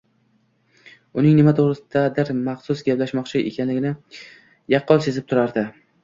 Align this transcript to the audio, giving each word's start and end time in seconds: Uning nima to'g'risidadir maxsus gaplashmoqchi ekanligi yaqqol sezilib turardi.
Uning 1.23 1.33
nima 1.39 1.51
to'g'risidadir 1.57 2.31
maxsus 2.47 2.81
gaplashmoqchi 2.87 3.41
ekanligi 3.49 3.91
yaqqol 4.75 5.05
sezilib 5.09 5.29
turardi. 5.33 5.65